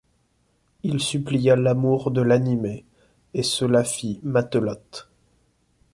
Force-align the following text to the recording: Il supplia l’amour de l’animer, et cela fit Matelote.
Il 0.81 0.99
supplia 0.99 1.55
l’amour 1.55 2.09
de 2.09 2.21
l’animer, 2.23 2.85
et 3.35 3.43
cela 3.43 3.83
fit 3.83 4.19
Matelote. 4.23 5.07